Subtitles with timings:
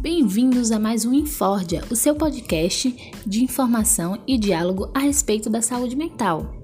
[0.00, 5.60] Bem-vindos a mais um Infordia, o seu podcast de informação e diálogo a respeito da
[5.60, 6.54] saúde mental.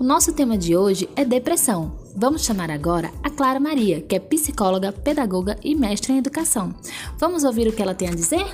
[0.00, 1.96] O nosso tema de hoje é depressão.
[2.16, 6.74] Vamos chamar agora a Clara Maria, que é psicóloga, pedagoga e mestre em educação.
[7.18, 8.44] Vamos ouvir o que ela tem a dizer?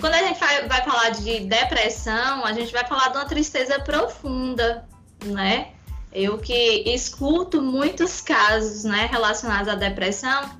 [0.00, 4.88] Quando a gente vai, falar de depressão, a gente vai falar de uma tristeza profunda,
[5.24, 5.68] né?
[6.12, 10.50] Eu que escuto muitos casos, né, relacionados à depressão,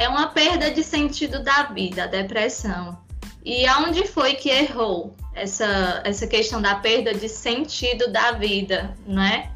[0.00, 2.98] é uma perda de sentido da vida, a depressão.
[3.44, 9.52] E aonde foi que errou essa, essa questão da perda de sentido da vida, né?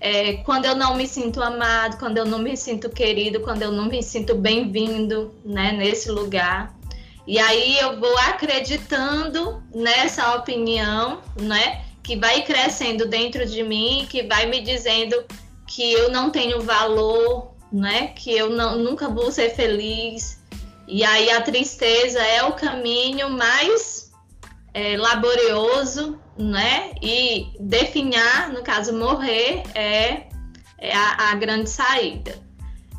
[0.00, 3.72] É, quando eu não me sinto amado, quando eu não me sinto querido, quando eu
[3.72, 6.72] não me sinto bem-vindo, né, nesse lugar.
[7.26, 14.22] E aí eu vou acreditando nessa opinião, né, que vai crescendo dentro de mim, que
[14.22, 15.16] vai me dizendo
[15.66, 20.40] que eu não tenho valor, né, que eu não, nunca vou ser feliz.
[20.88, 24.10] E aí a tristeza é o caminho mais
[24.74, 26.92] é, laborioso né?
[27.02, 30.26] E definhar, no caso, morrer é,
[30.78, 32.38] é a, a, grande saída.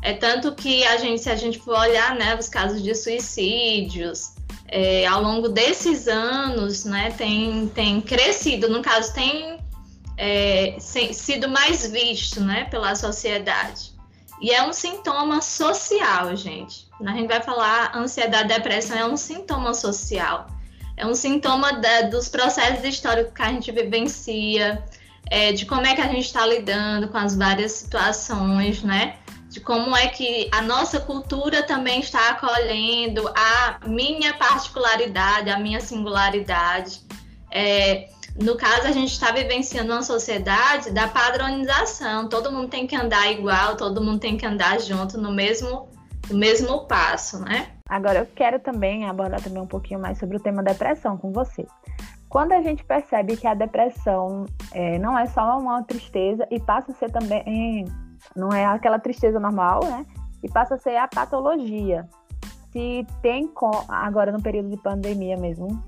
[0.00, 4.34] É tanto que a gente, se a gente for olhar, né, os casos de suicídios,
[4.68, 9.58] é, ao longo desses anos, né, tem, tem crescido, no caso, tem
[10.16, 13.91] é, sido mais visto, né, pela sociedade.
[14.42, 16.88] E é um sintoma social, gente.
[17.06, 20.48] A gente vai falar ansiedade, depressão é um sintoma social
[20.96, 24.84] é um sintoma da, dos processos históricos que a gente vivencia,
[25.30, 29.16] é, de como é que a gente está lidando com as várias situações, né?
[29.48, 35.80] De como é que a nossa cultura também está acolhendo a minha particularidade, a minha
[35.80, 37.00] singularidade.
[37.50, 38.08] É,
[38.40, 42.28] no caso, a gente está vivenciando uma sociedade da padronização.
[42.28, 45.88] Todo mundo tem que andar igual, todo mundo tem que andar junto no mesmo,
[46.30, 47.72] no mesmo passo, né?
[47.88, 51.66] Agora eu quero também abordar também um pouquinho mais sobre o tema depressão com você.
[52.28, 56.92] Quando a gente percebe que a depressão é, não é só uma tristeza e passa
[56.92, 57.84] a ser também
[58.34, 60.06] não é aquela tristeza normal, né?
[60.42, 62.08] E passa a ser a patologia.
[62.72, 63.52] Se tem
[63.88, 65.82] agora no período de pandemia mesmo,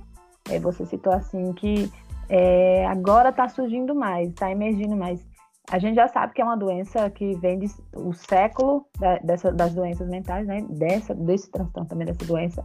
[0.51, 1.91] é, você citou assim que
[2.29, 5.25] é, agora está surgindo mais, está emergindo mais.
[5.71, 9.51] A gente já sabe que é uma doença que vem de, o século da, dessa,
[9.51, 10.61] das doenças mentais, né?
[10.69, 12.63] Dessa, desse transtorno também dessa doença.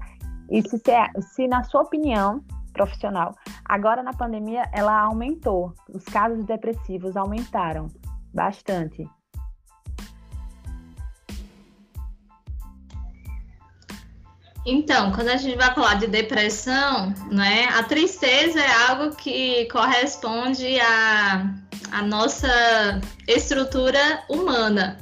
[0.49, 0.81] E se,
[1.33, 2.43] se, na sua opinião
[2.73, 3.33] profissional,
[3.65, 7.87] agora na pandemia ela aumentou, os casos depressivos aumentaram
[8.33, 9.07] bastante.
[14.65, 20.79] Então, quando a gente vai falar de depressão, né, a tristeza é algo que corresponde
[20.79, 21.55] a
[21.91, 24.97] a nossa estrutura humana.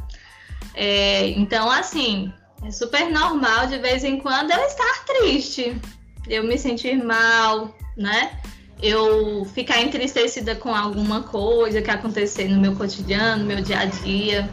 [0.74, 2.32] É, então, assim,
[2.64, 5.80] é super normal de vez em quando eu estar triste,
[6.28, 8.40] eu me sentir mal, né?
[8.82, 13.86] Eu ficar entristecida com alguma coisa que acontecer no meu cotidiano, no meu dia a
[13.86, 14.50] dia.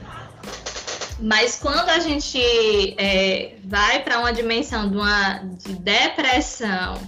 [1.20, 2.38] Mas quando a gente
[2.98, 7.00] é, vai para uma dimensão de, uma, de depressão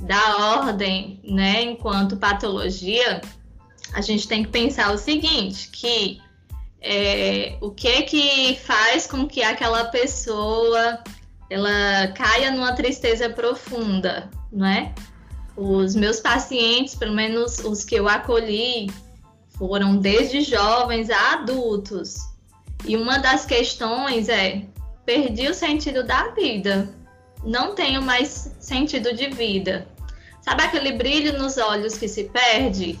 [0.00, 3.20] da ordem, né, enquanto patologia,
[3.92, 6.20] a gente tem que pensar o seguinte, que
[6.80, 11.02] é, o que que faz com que aquela pessoa
[11.50, 14.94] ela caia numa tristeza profunda, não é?
[15.56, 18.88] Os meus pacientes, pelo menos os que eu acolhi,
[19.58, 22.29] foram desde jovens a adultos.
[22.84, 24.62] E uma das questões é:
[25.04, 26.88] perdi o sentido da vida,
[27.44, 29.86] não tenho mais sentido de vida.
[30.42, 32.98] Sabe aquele brilho nos olhos que se perde?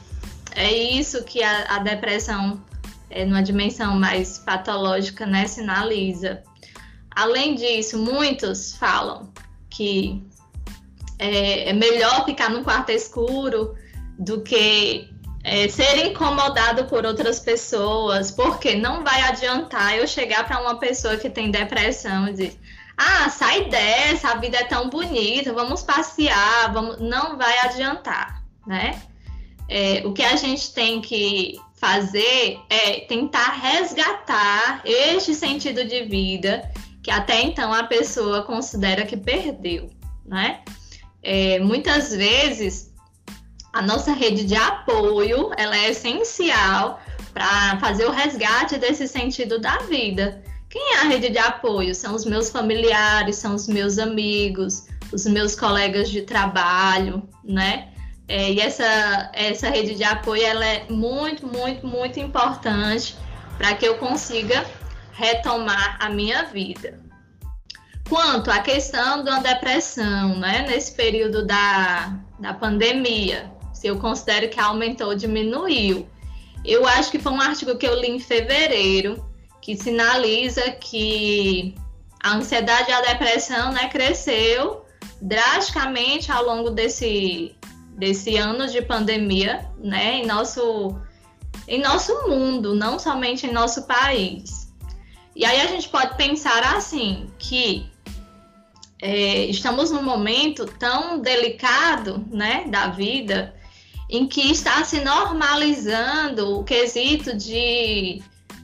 [0.54, 2.60] é isso que a, a depressão,
[3.08, 6.42] é, numa dimensão mais patológica, né, sinaliza.
[7.10, 9.32] Além disso, muitos falam
[9.68, 10.24] que
[11.18, 13.74] é, é melhor ficar no quarto escuro
[14.18, 15.08] do que
[15.42, 21.16] é, ser incomodado por outras pessoas, porque não vai adiantar eu chegar para uma pessoa
[21.16, 22.60] que tem depressão e dizer:
[22.96, 27.00] ah, sai dessa, a vida é tão bonita, vamos passear, vamos...
[27.00, 29.00] não vai adiantar, né?
[29.68, 36.70] É, o que a gente tem que fazer é tentar resgatar este sentido de vida
[37.02, 39.88] que até então a pessoa considera que perdeu,
[40.26, 40.60] né?
[41.22, 42.89] É, muitas vezes
[43.72, 47.00] a nossa rede de apoio ela é essencial
[47.32, 50.42] para fazer o resgate desse sentido da vida.
[50.68, 51.94] Quem é a rede de apoio?
[51.94, 57.88] São os meus familiares, são os meus amigos, os meus colegas de trabalho, né?
[58.28, 63.16] É, e essa, essa rede de apoio ela é muito, muito, muito importante
[63.58, 64.64] para que eu consiga
[65.12, 66.98] retomar a minha vida.
[68.08, 73.50] quanto à questão da depressão, né, nesse período da, da pandemia,
[73.80, 76.06] se eu considero que aumentou ou diminuiu.
[76.62, 79.24] Eu acho que foi um artigo que eu li em fevereiro,
[79.62, 81.74] que sinaliza que
[82.22, 84.84] a ansiedade e a depressão né, cresceu
[85.22, 87.56] drasticamente ao longo desse,
[87.96, 91.00] desse ano de pandemia, né, em nosso,
[91.66, 94.70] em nosso mundo, não somente em nosso país.
[95.34, 97.90] E aí a gente pode pensar assim, que
[99.00, 103.58] é, estamos num momento tão delicado né, da vida
[104.10, 108.20] em que está se normalizando o quesito de,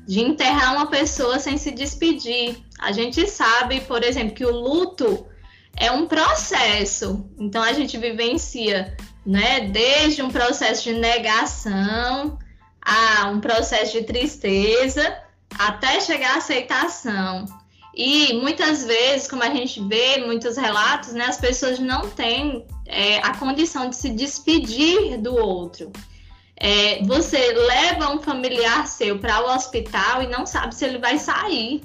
[0.06, 2.58] de enterrar uma pessoa sem se despedir.
[2.80, 5.24] A gente sabe, por exemplo, que o luto
[5.76, 7.24] é um processo.
[7.38, 12.38] Então a gente vivencia, né, desde um processo de negação
[12.82, 15.16] a um processo de tristeza
[15.56, 17.46] até chegar à aceitação.
[17.96, 23.16] E muitas vezes, como a gente vê muitos relatos, né, as pessoas não têm é,
[23.18, 25.90] a condição de se despedir do outro.
[26.58, 31.18] É, você leva um familiar seu para o hospital e não sabe se ele vai
[31.18, 31.82] sair.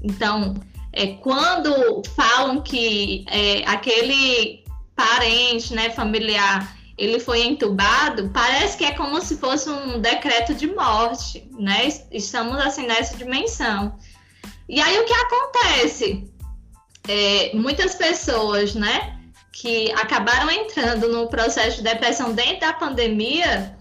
[0.00, 0.54] Então,
[0.92, 4.64] é, quando falam que é, aquele
[4.94, 10.68] parente, né, familiar, ele foi entubado, parece que é como se fosse um decreto de
[10.68, 11.88] morte, né?
[12.12, 13.96] Estamos assim nessa dimensão.
[14.68, 16.30] E aí o que acontece?
[17.08, 19.18] É, muitas pessoas, né,
[19.52, 23.76] que acabaram entrando no processo de depressão dentro da pandemia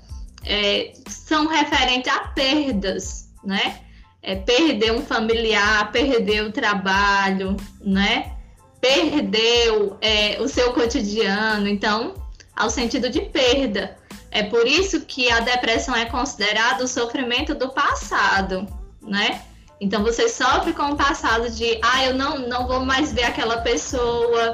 [0.45, 3.81] é, são referentes a perdas, né?
[4.27, 8.33] é, perder um familiar, perder o trabalho, né?
[8.81, 12.13] Perdeu é, o seu cotidiano, então,
[12.53, 13.97] ao sentido de perda.
[14.29, 18.67] É por isso que a depressão é considerada o sofrimento do passado,
[19.01, 19.43] né?
[19.79, 23.61] Então você sofre com o passado de, ah, eu não, não vou mais ver aquela
[23.61, 24.53] pessoa,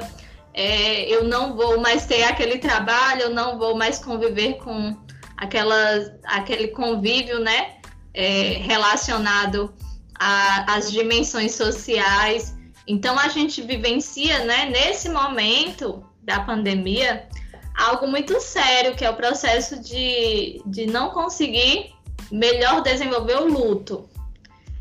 [0.52, 4.96] é, eu não vou mais ter aquele trabalho, eu não vou mais conviver com
[5.36, 5.76] aquela,
[6.24, 7.74] aquele convívio, né?
[8.14, 9.74] é, relacionado
[10.16, 12.56] às dimensões sociais.
[12.86, 17.28] Então a gente vivencia, né, nesse momento da pandemia,
[17.76, 21.92] algo muito sério, que é o processo de, de não conseguir
[22.30, 24.08] melhor desenvolver o luto.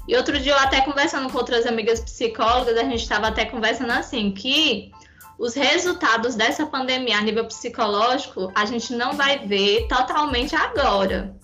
[0.07, 3.91] E outro dia eu até conversando com outras amigas psicólogas, a gente estava até conversando
[3.91, 4.91] assim, que
[5.39, 11.35] os resultados dessa pandemia a nível psicológico, a gente não vai ver totalmente agora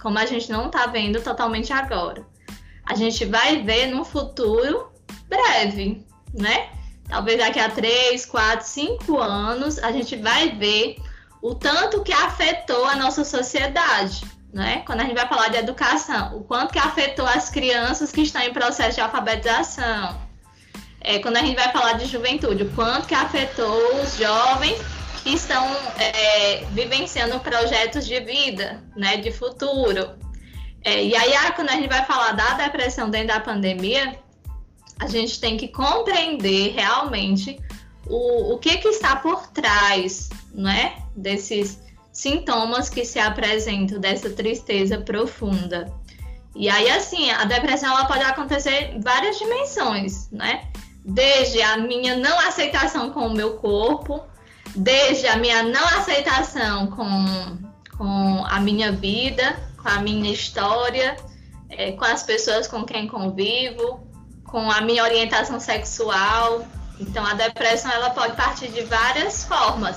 [0.00, 2.26] como a gente não está vendo totalmente agora.
[2.84, 4.90] A gente vai ver no futuro
[5.28, 6.70] breve, né?
[7.08, 10.96] Talvez daqui a 3, 4, 5 anos, a gente vai ver
[11.42, 14.82] o tanto que afetou a nossa sociedade, né?
[14.86, 18.42] Quando a gente vai falar de educação, o quanto que afetou as crianças que estão
[18.42, 20.20] em processo de alfabetização.
[21.00, 24.78] É, quando a gente vai falar de juventude, o quanto que afetou os jovens
[25.22, 25.64] que estão
[25.98, 30.18] é, vivenciando projetos de vida, né, de futuro.
[30.82, 34.18] É, e aí, ah, quando a gente vai falar da depressão dentro da pandemia,
[34.98, 37.60] a gente tem que compreender realmente
[38.06, 41.80] o, o que, que está por trás, né, desses
[42.12, 45.92] sintomas que se apresentam dessa tristeza profunda.
[46.54, 50.64] E aí, assim, a depressão ela pode acontecer em várias dimensões, né?
[51.04, 54.24] Desde a minha não aceitação com o meu corpo,
[54.74, 57.58] desde a minha não aceitação com,
[57.96, 61.16] com a minha vida, com a minha história,
[61.70, 64.00] é, com as pessoas com quem convivo,
[64.44, 66.66] com a minha orientação sexual.
[66.98, 69.96] Então, a depressão ela pode partir de várias formas.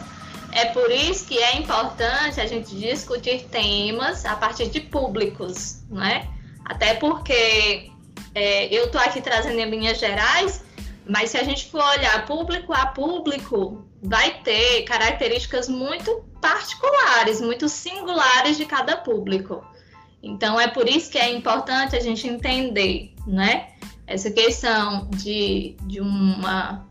[0.54, 6.28] É por isso que é importante a gente discutir temas a partir de públicos, né?
[6.66, 7.90] Até porque
[8.36, 10.64] é, eu estou aqui trazendo em linhas gerais,
[11.08, 17.70] mas se a gente for olhar público a público, vai ter características muito particulares, muito
[17.70, 19.64] singulares de cada público.
[20.22, 23.70] Então é por isso que é importante a gente entender, né?
[24.06, 26.86] Essa questão de, de uma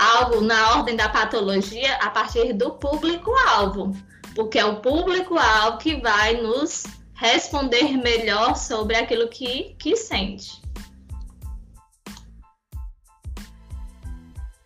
[0.00, 3.94] algo na ordem da patologia a partir do público-alvo,
[4.34, 10.62] porque é o público-alvo que vai nos responder melhor sobre aquilo que, que sente.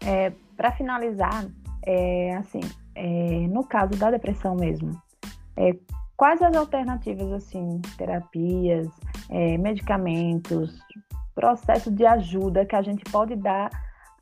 [0.00, 1.46] É, Para finalizar,
[1.84, 2.60] é, assim,
[2.94, 5.02] é, no caso da depressão mesmo,
[5.56, 5.74] é,
[6.16, 8.86] quais as alternativas, assim, terapias,
[9.30, 10.78] é, medicamentos,
[11.34, 13.68] processo de ajuda que a gente pode dar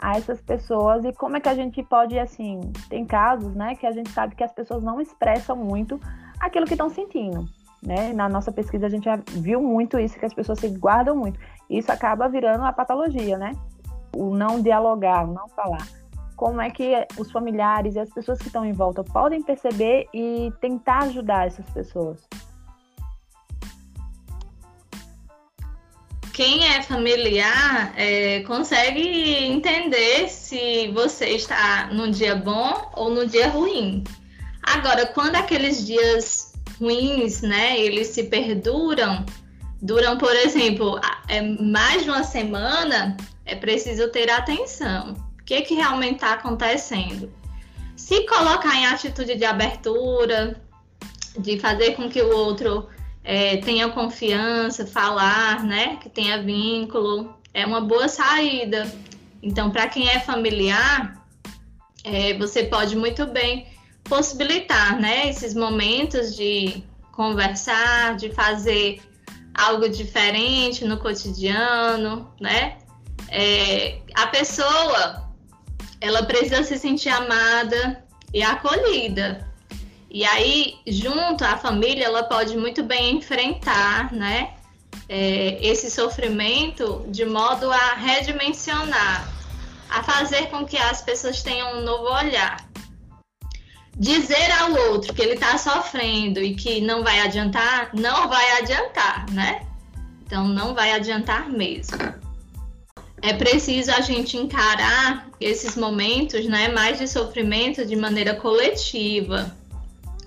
[0.03, 3.87] a essas pessoas e como é que a gente pode, assim, tem casos, né, que
[3.87, 5.99] a gente sabe que as pessoas não expressam muito
[6.41, 7.49] aquilo que estão sentindo,
[7.83, 8.13] né?
[8.13, 11.39] Na nossa pesquisa a gente já viu muito isso, que as pessoas se guardam muito.
[11.71, 13.53] Isso acaba virando a patologia, né?
[14.17, 15.87] o não dialogar, o não falar.
[16.37, 20.53] Como é que os familiares e as pessoas que estão em volta podem perceber e
[20.61, 22.29] tentar ajudar essas pessoas?
[26.33, 33.49] Quem é familiar é, consegue entender se você está num dia bom ou no dia
[33.49, 34.03] ruim.
[34.63, 39.27] Agora, quando aqueles dias ruins, né, eles se perduram,
[39.83, 40.99] duram, por exemplo,
[41.29, 45.13] é, mais de uma semana, é preciso ter atenção.
[45.39, 47.31] O que, que realmente está acontecendo?
[47.95, 50.61] Se colocar em atitude de abertura,
[51.39, 52.89] de fazer com que o outro
[53.25, 55.97] é, tenha confiança, falar, né?
[55.97, 58.93] Que tenha vínculo, é uma boa saída.
[59.43, 61.23] Então, para quem é familiar,
[62.05, 63.67] é, você pode muito bem
[64.05, 65.29] possibilitar, né?
[65.29, 69.01] Esses momentos de conversar, de fazer
[69.55, 72.79] algo diferente no cotidiano, né?
[73.29, 75.29] É, a pessoa,
[76.01, 79.52] ela precisa se sentir amada e acolhida.
[80.15, 84.53] E aí, junto à família, ela pode muito bem enfrentar, né,
[85.09, 89.27] é, esse sofrimento de modo a redimensionar,
[89.89, 92.63] a fazer com que as pessoas tenham um novo olhar.
[93.97, 99.25] Dizer ao outro que ele está sofrendo e que não vai adiantar, não vai adiantar,
[99.31, 99.67] né?
[100.27, 101.97] Então, não vai adiantar mesmo.
[103.23, 109.57] É preciso a gente encarar esses momentos, né, mais de sofrimento de maneira coletiva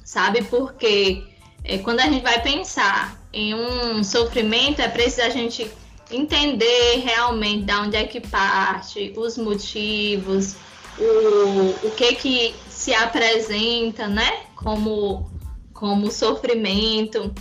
[0.05, 0.43] sabe?
[0.43, 1.23] Porque
[1.63, 5.69] é, quando a gente vai pensar em um sofrimento, é preciso a gente
[6.11, 10.55] entender realmente de onde é que parte, os motivos,
[10.97, 14.43] o, o que que se apresenta, né?
[14.55, 15.29] Como,
[15.73, 17.33] como sofrimento.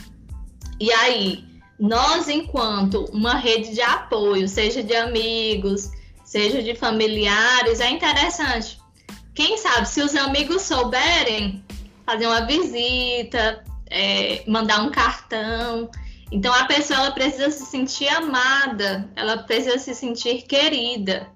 [0.81, 1.45] E aí,
[1.79, 5.91] nós, enquanto uma rede de apoio, seja de amigos,
[6.25, 8.79] seja de familiares, é interessante.
[9.35, 11.64] Quem sabe, se os amigos souberem
[12.07, 15.91] fazer uma visita, é, mandar um cartão.
[16.31, 21.29] Então a pessoa ela precisa se sentir amada, ela precisa se sentir querida.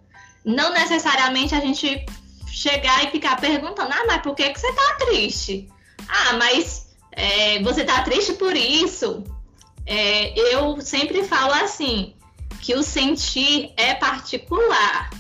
[0.44, 2.04] Não necessariamente a gente
[2.50, 5.68] chegar e ficar perguntando, ah, mas por que, que você tá triste?
[6.08, 9.24] Ah, mas é, você tá triste por isso?
[9.86, 12.14] É, eu sempre falo assim,
[12.60, 15.10] que o sentir é particular.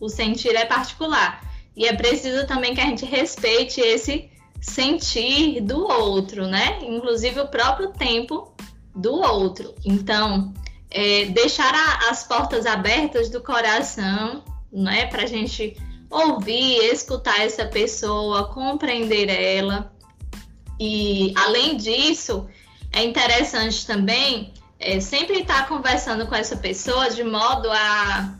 [0.00, 1.42] O sentir é particular.
[1.76, 4.30] E é preciso também que a gente respeite esse
[4.62, 6.78] sentir do outro, né?
[6.82, 8.54] Inclusive o próprio tempo
[8.94, 9.74] do outro.
[9.84, 10.54] Então,
[10.88, 15.06] é, deixar a, as portas abertas do coração, né?
[15.06, 15.76] Para a gente
[16.08, 19.92] ouvir, escutar essa pessoa, compreender ela.
[20.78, 22.48] E, além disso,
[22.92, 28.34] é interessante também é, sempre estar conversando com essa pessoa de modo a,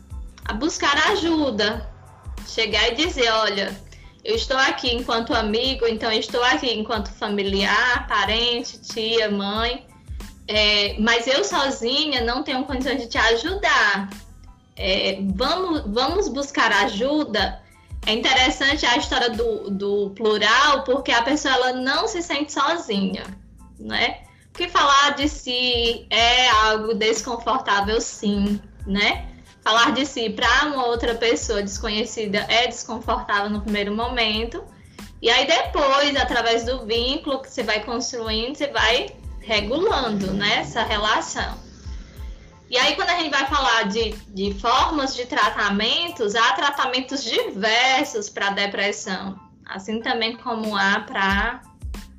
[0.45, 1.91] a buscar ajuda.
[2.47, 3.82] Chegar e dizer: olha,
[4.23, 9.85] eu estou aqui enquanto amigo, então estou aqui enquanto familiar, parente, tia, mãe,
[10.47, 14.09] é, mas eu sozinha não tenho condições de te ajudar.
[14.75, 17.61] É, vamos, vamos buscar ajuda.
[18.05, 23.23] É interessante a história do, do plural, porque a pessoa ela não se sente sozinha,
[23.79, 24.21] né?
[24.51, 29.32] Porque falar de si é algo desconfortável, sim, né?
[29.63, 34.63] Falar de si para uma outra pessoa desconhecida é desconfortável no primeiro momento.
[35.21, 40.83] E aí depois, através do vínculo que você vai construindo, você vai regulando né, essa
[40.83, 41.57] relação.
[42.69, 48.29] E aí, quando a gente vai falar de, de formas de tratamentos, há tratamentos diversos
[48.29, 51.61] para depressão, assim também como há para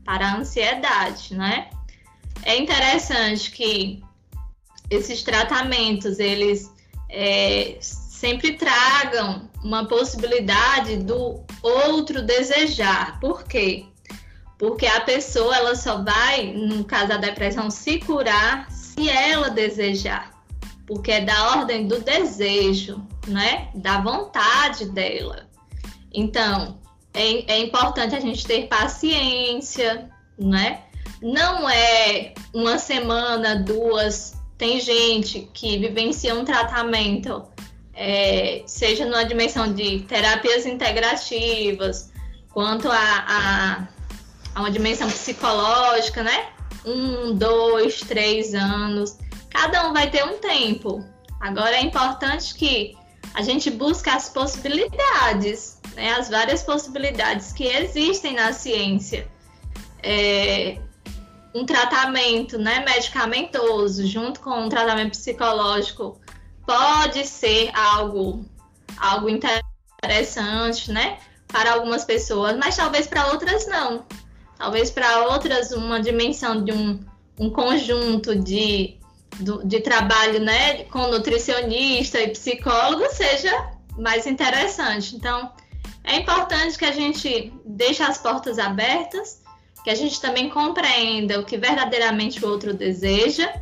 [0.04, 1.70] para a ansiedade, né?
[2.42, 4.02] É interessante que
[4.90, 6.73] esses tratamentos, eles
[7.14, 13.18] é, sempre tragam uma possibilidade do outro desejar.
[13.21, 13.87] Por quê?
[14.59, 20.33] Porque a pessoa ela só vai, no caso da depressão, se curar se ela desejar.
[20.87, 23.68] Porque é da ordem do desejo, né?
[23.75, 25.49] Da vontade dela.
[26.12, 26.78] Então,
[27.12, 30.83] é, é importante a gente ter paciência, né?
[31.23, 37.44] Não é uma semana, duas, tem gente que vivencia um tratamento,
[37.92, 42.12] é, seja numa dimensão de terapias integrativas,
[42.52, 43.88] quanto a, a,
[44.54, 46.49] a uma dimensão psicológica, né?
[46.84, 49.18] Um, dois, três anos.
[49.50, 51.04] Cada um vai ter um tempo.
[51.40, 52.96] Agora é importante que
[53.34, 56.12] a gente busque as possibilidades, né?
[56.12, 59.28] as várias possibilidades que existem na ciência.
[60.02, 60.78] É,
[61.54, 66.20] um tratamento né, medicamentoso junto com um tratamento psicológico
[66.66, 68.44] pode ser algo
[68.96, 71.18] algo interessante, né?
[71.49, 74.04] Para algumas pessoas, mas talvez para outras não.
[74.58, 77.00] Talvez para outras uma dimensão de um,
[77.38, 78.99] um conjunto de,
[79.64, 85.16] de trabalho né, com nutricionista e psicólogo seja mais interessante.
[85.16, 85.52] Então,
[86.02, 89.42] é importante que a gente deixe as portas abertas,
[89.84, 93.52] que a gente também compreenda o que verdadeiramente o outro deseja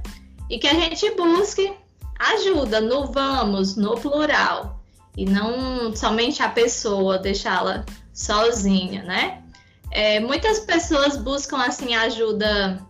[0.49, 1.75] e que a gente busque
[2.19, 4.81] ajuda no vamos, no plural,
[5.17, 9.43] e não somente a pessoa deixá-la sozinha, né?
[9.91, 12.81] É, muitas pessoas buscam assim ajuda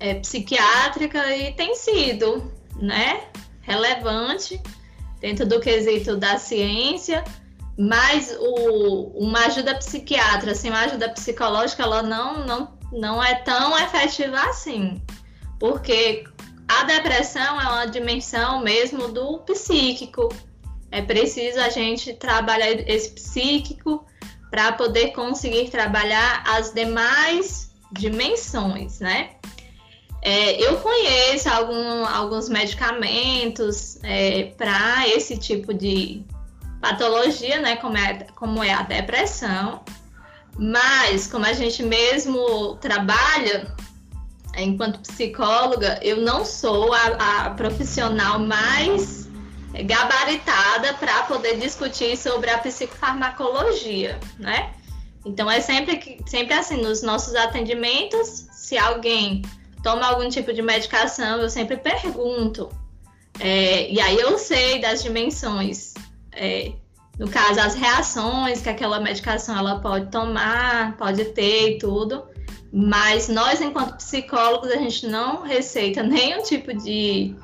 [0.00, 3.24] é, psiquiátrica e tem sido, né,
[3.60, 4.60] relevante
[5.20, 7.22] dentro do quesito da ciência,
[7.78, 13.78] mas o, uma ajuda psiquiátrica, assim, uma ajuda psicológica, ela não, não, não é tão
[13.78, 15.02] efetiva assim,
[15.58, 16.24] porque
[16.68, 20.34] a depressão é uma dimensão mesmo do psíquico.
[20.90, 24.06] É preciso a gente trabalhar esse psíquico
[24.50, 29.32] para poder conseguir trabalhar as demais dimensões, né?
[30.22, 36.24] É, eu conheço algum, alguns medicamentos é, para esse tipo de
[36.80, 37.76] patologia, né?
[37.76, 39.82] Como é, como é a depressão,
[40.58, 43.74] mas como a gente mesmo trabalha
[44.56, 49.28] enquanto psicóloga, eu não sou a, a profissional mais
[49.84, 54.72] gabaritada para poder discutir sobre a psicofarmacologia, né?
[55.24, 59.42] Então é sempre, sempre assim, nos nossos atendimentos, se alguém
[59.82, 62.70] toma algum tipo de medicação, eu sempre pergunto.
[63.38, 65.92] É, e aí eu sei das dimensões,
[66.36, 66.72] é,
[67.18, 72.24] no caso, as reações que aquela medicação ela pode tomar, pode ter e tudo.
[72.72, 77.34] Mas nós, enquanto psicólogos, a gente não receita nenhum tipo de,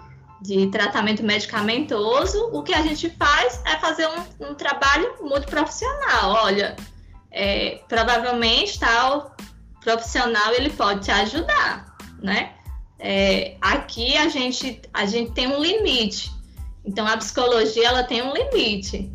[0.43, 2.51] de tratamento medicamentoso.
[2.53, 6.45] O que a gente faz é fazer um, um trabalho multiprofissional.
[6.45, 6.76] Olha,
[7.31, 9.35] é, provavelmente tal
[9.83, 12.52] profissional ele pode te ajudar, né?
[12.99, 16.31] É, aqui a gente, a gente tem um limite.
[16.84, 19.12] Então a psicologia ela tem um limite.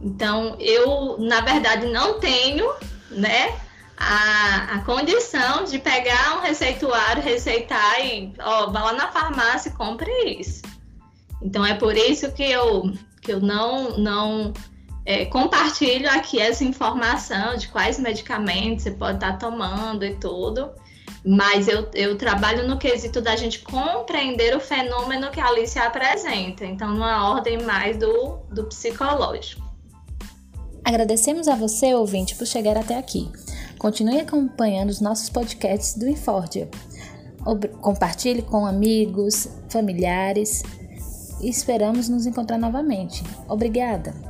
[0.00, 2.72] Então eu, na verdade, não tenho,
[3.10, 3.58] né?
[4.00, 9.72] a, a condição de pegar um receituário, receitar e, ó, vá lá na farmácia e
[9.72, 10.62] compre isso.
[11.42, 14.54] Então é por isso que eu, que eu não, não
[15.04, 20.70] é, compartilho aqui essa informação de quais medicamentos você pode estar tomando e tudo.
[21.24, 26.64] Mas eu, eu trabalho no quesito da gente compreender o fenômeno que a Alice apresenta,
[26.64, 29.62] então numa ordem mais do, do psicológico.
[30.84, 33.30] Agradecemos a você, ouvinte, por chegar até aqui.
[33.78, 36.68] Continue acompanhando os nossos podcasts do Infordia.
[37.80, 40.62] Compartilhe com amigos, familiares
[41.40, 43.22] e esperamos nos encontrar novamente.
[43.48, 44.29] Obrigada!